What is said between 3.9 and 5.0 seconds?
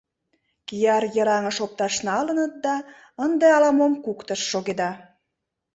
куктышт шогеда!